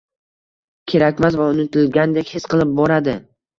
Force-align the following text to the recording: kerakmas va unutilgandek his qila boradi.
kerakmas 0.93 1.37
va 1.43 1.51
unutilgandek 1.57 2.35
his 2.39 2.51
qila 2.57 2.69
boradi. 2.83 3.19